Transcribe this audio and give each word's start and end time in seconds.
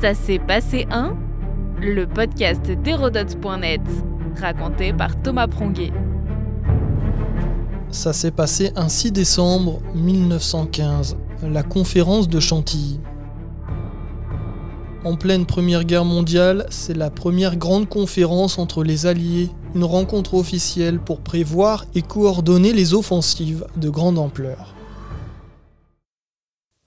Ça 0.00 0.14
s'est 0.14 0.38
passé 0.38 0.86
un 0.92 1.16
Le 1.80 2.06
podcast 2.06 2.62
d'Hérodote.net, 2.70 3.80
raconté 4.40 4.92
par 4.92 5.20
Thomas 5.20 5.48
Pronguet. 5.48 5.90
Ça 7.90 8.12
s'est 8.12 8.30
passé 8.30 8.70
un 8.76 8.88
6 8.88 9.10
décembre 9.10 9.80
1915, 9.96 11.16
la 11.42 11.64
conférence 11.64 12.28
de 12.28 12.38
Chantilly. 12.38 13.00
En 15.04 15.16
pleine 15.16 15.46
Première 15.46 15.82
Guerre 15.82 16.04
mondiale, 16.04 16.66
c'est 16.70 16.96
la 16.96 17.10
première 17.10 17.56
grande 17.56 17.88
conférence 17.88 18.60
entre 18.60 18.84
les 18.84 19.06
Alliés, 19.06 19.50
une 19.74 19.84
rencontre 19.84 20.34
officielle 20.34 21.00
pour 21.00 21.22
prévoir 21.22 21.86
et 21.96 22.02
coordonner 22.02 22.72
les 22.72 22.94
offensives 22.94 23.66
de 23.76 23.88
grande 23.90 24.20
ampleur. 24.20 24.76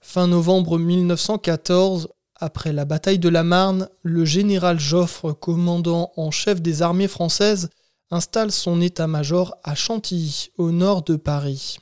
Fin 0.00 0.28
novembre 0.28 0.78
1914, 0.78 2.08
après 2.42 2.72
la 2.72 2.84
bataille 2.84 3.20
de 3.20 3.28
la 3.28 3.44
Marne, 3.44 3.88
le 4.02 4.24
général 4.24 4.80
Joffre, 4.80 5.32
commandant 5.32 6.10
en 6.16 6.32
chef 6.32 6.60
des 6.60 6.82
armées 6.82 7.06
françaises, 7.06 7.70
installe 8.10 8.50
son 8.50 8.80
état-major 8.80 9.54
à 9.62 9.76
Chantilly, 9.76 10.50
au 10.58 10.72
nord 10.72 11.04
de 11.04 11.14
Paris. 11.14 11.78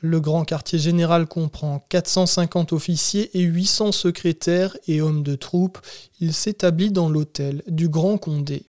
Le 0.00 0.18
grand 0.18 0.46
quartier 0.46 0.78
général 0.78 1.26
comprend 1.26 1.84
450 1.90 2.72
officiers 2.72 3.38
et 3.38 3.42
800 3.42 3.92
secrétaires 3.92 4.74
et 4.88 5.02
hommes 5.02 5.22
de 5.22 5.34
troupes. 5.34 5.78
Il 6.18 6.32
s'établit 6.32 6.90
dans 6.90 7.10
l'hôtel 7.10 7.62
du 7.66 7.90
Grand 7.90 8.16
Condé. 8.16 8.69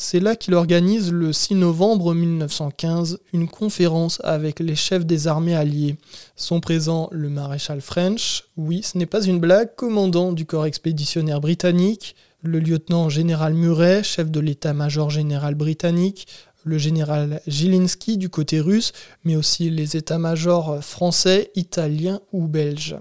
C'est 0.00 0.20
là 0.20 0.36
qu'il 0.36 0.54
organise 0.54 1.10
le 1.10 1.32
6 1.32 1.56
novembre 1.56 2.14
1915 2.14 3.18
une 3.32 3.48
conférence 3.48 4.20
avec 4.22 4.60
les 4.60 4.76
chefs 4.76 5.04
des 5.04 5.26
armées 5.26 5.56
alliées. 5.56 5.96
Sont 6.36 6.60
présents 6.60 7.08
le 7.10 7.28
maréchal 7.28 7.80
French, 7.80 8.44
oui 8.56 8.84
ce 8.84 8.96
n'est 8.96 9.06
pas 9.06 9.24
une 9.24 9.40
blague, 9.40 9.74
commandant 9.74 10.30
du 10.30 10.46
corps 10.46 10.66
expéditionnaire 10.66 11.40
britannique, 11.40 12.14
le 12.42 12.60
lieutenant 12.60 13.08
général 13.08 13.54
Murray, 13.54 14.04
chef 14.04 14.30
de 14.30 14.38
l'état-major 14.38 15.10
général 15.10 15.56
britannique, 15.56 16.28
le 16.62 16.78
général 16.78 17.42
Gilinski 17.48 18.18
du 18.18 18.28
côté 18.28 18.60
russe, 18.60 18.92
mais 19.24 19.34
aussi 19.34 19.68
les 19.68 19.96
états-majors 19.96 20.78
français, 20.80 21.50
italiens 21.56 22.20
ou 22.30 22.46
belges. 22.46 22.96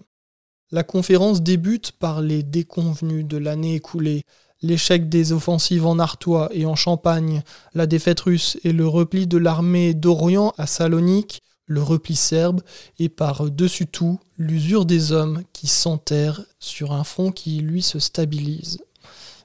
La 0.71 0.81
conférence 0.81 1.43
débute 1.43 1.91
par 1.91 2.21
les 2.21 2.41
déconvenus 2.41 3.23
de 3.23 3.37
l'année 3.37 3.75
écoulée 3.75 4.23
l'échec 4.61 5.09
des 5.09 5.31
offensives 5.31 5.85
en 5.85 5.99
Artois 5.99 6.49
et 6.51 6.65
en 6.65 6.75
Champagne, 6.75 7.43
la 7.73 7.87
défaite 7.87 8.21
russe 8.21 8.57
et 8.63 8.73
le 8.73 8.87
repli 8.87 9.27
de 9.27 9.37
l'armée 9.37 9.93
d'Orient 9.93 10.53
à 10.57 10.67
Salonique, 10.67 11.41
le 11.65 11.83
repli 11.83 12.15
serbe, 12.15 12.61
et 12.97 13.09
par-dessus 13.09 13.87
tout, 13.87 14.19
l'usure 14.37 14.85
des 14.85 15.11
hommes 15.11 15.43
qui 15.53 15.67
s'enterrent 15.67 16.43
sur 16.59 16.93
un 16.93 17.03
front 17.03 17.31
qui, 17.31 17.59
lui, 17.59 17.81
se 17.81 17.99
stabilise. 17.99 18.79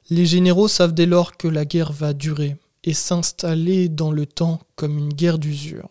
Les 0.08 0.26
généraux 0.26 0.68
savent 0.68 0.94
dès 0.94 1.06
lors 1.06 1.36
que 1.36 1.48
la 1.48 1.64
guerre 1.64 1.92
va 1.92 2.12
durer 2.12 2.56
et 2.84 2.94
s'installer 2.94 3.88
dans 3.88 4.10
le 4.10 4.26
temps 4.26 4.60
comme 4.76 4.98
une 4.98 5.12
guerre 5.12 5.38
d'usure. 5.38 5.88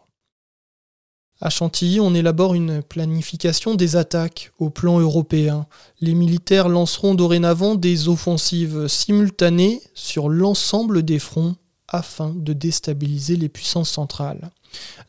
À 1.44 1.50
Chantilly, 1.50 2.00
on 2.00 2.14
élabore 2.14 2.53
une 2.53 2.84
planification 2.84 3.73
des 3.73 3.95
attaques 3.95 4.52
au 4.59 4.70
plan 4.70 5.00
européen. 5.00 5.66
Les 6.00 6.14
militaires 6.14 6.70
lanceront 6.70 7.16
dorénavant 7.16 7.73
des 7.73 8.08
offensives 8.08 8.88
simultanées 8.88 9.81
sur 9.95 10.30
l'ensemble 10.30 11.02
des 11.02 11.17
fronts 11.17 11.56
afin 11.88 12.31
de 12.36 12.53
déstabiliser 12.53 13.38
les 13.38 13.50
puissances 13.50 13.89
centrales. 13.89 14.52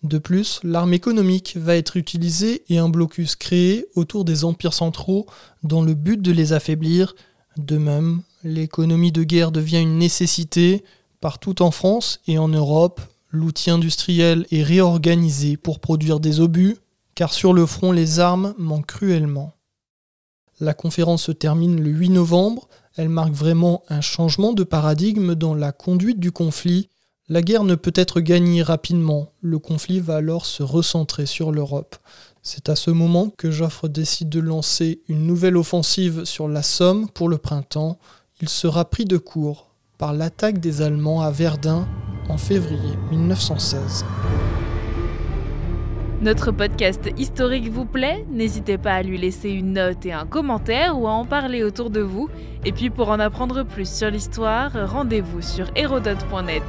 De 0.03 0.17
plus, 0.17 0.59
l'arme 0.65 0.95
économique 0.95 1.59
va 1.59 1.77
être 1.77 1.99
utilisée 1.99 2.65
et 2.71 2.79
un 2.79 2.89
blocus 2.89 3.37
créé 3.37 3.87
autour 3.95 4.25
des 4.25 4.45
empires 4.45 4.73
centraux 4.73 5.27
dans 5.63 5.83
le 5.83 5.93
but 5.93 6.21
de 6.21 6.33
les 6.33 6.55
affaiblir. 6.55 7.15
De 7.59 7.77
même, 7.77 8.23
l'économie 8.43 9.13
de 9.13 9.23
guerre 9.23 9.53
devient 9.53 9.83
une 9.83 9.99
nécessité 9.99 10.83
partout 11.21 11.61
en 11.61 11.71
France 11.71 12.21
et 12.27 12.39
en 12.39 12.49
Europe 12.49 13.03
l'outil 13.33 13.71
industriel 13.71 14.47
est 14.51 14.63
réorganisé 14.63 15.57
pour 15.57 15.81
produire 15.81 16.21
des 16.21 16.41
obus, 16.41 16.77
car 17.15 17.33
sur 17.33 17.53
le 17.53 17.67
front 17.67 17.91
les 17.91 18.21
armes 18.21 18.55
manquent 18.59 18.87
cruellement. 18.87 19.55
La 20.61 20.75
conférence 20.75 21.25
se 21.25 21.33
termine 21.33 21.83
le 21.83 21.91
8 21.91 22.11
novembre, 22.11 22.69
elle 22.97 23.09
marque 23.09 23.33
vraiment 23.33 23.83
un 23.89 24.03
changement 24.03 24.53
de 24.53 24.65
paradigme 24.65 25.35
dans 25.35 25.55
la 25.55 25.73
conduite 25.73 26.21
du 26.21 26.31
conflit. 26.31 26.89
La 27.29 27.41
guerre 27.41 27.65
ne 27.65 27.75
peut 27.75 27.93
être 27.95 28.21
gagnée 28.21 28.63
rapidement, 28.63 29.33
le 29.41 29.59
conflit 29.59 30.01
va 30.01 30.17
alors 30.17 30.45
se 30.45 30.63
recentrer 30.63 31.25
sur 31.25 31.53
l'Europe. 31.53 31.97
C'est 32.43 32.69
à 32.69 32.77
ce 32.77 32.91
moment 32.91 33.31
que 33.31 33.51
Joffre 33.51 33.89
décide 33.89 34.29
de 34.29 34.41
lancer 34.41 35.01
une 35.09 35.27
nouvelle 35.27 35.57
offensive 35.57 36.25
sur 36.25 36.49
la 36.49 36.63
Somme 36.63 37.09
pour 37.09 37.29
le 37.29 37.39
printemps. 37.39 37.99
Il 38.41 38.49
sera 38.49 38.85
pris 38.85 39.05
de 39.05 39.17
court 39.17 39.69
par 39.97 40.13
l'attaque 40.13 40.59
des 40.59 40.83
Allemands 40.83 41.23
à 41.23 41.31
Verdun 41.31 41.87
en 42.29 42.37
février 42.37 42.97
1916. 43.11 44.05
Notre 46.21 46.53
podcast 46.53 47.11
historique 47.19 47.69
vous 47.69 47.85
plaît? 47.85 48.25
N'hésitez 48.31 48.79
pas 48.79 48.93
à 48.93 49.03
lui 49.03 49.19
laisser 49.19 49.51
une 49.51 49.73
note 49.73 50.07
et 50.07 50.13
un 50.13 50.25
commentaire 50.25 50.97
ou 50.99 51.09
à 51.09 51.11
en 51.11 51.25
parler 51.25 51.65
autour 51.65 51.91
de 51.91 52.01
vous. 52.01 52.29
Et 52.65 52.71
puis 52.71 52.91
pour 52.91 53.09
en 53.09 53.19
apprendre 53.19 53.65
plus 53.65 53.91
sur 53.93 54.09
l'histoire, 54.09 54.71
rendez-vous 54.89 55.43
sur 55.43 55.67
hérodote.net. 55.75 56.63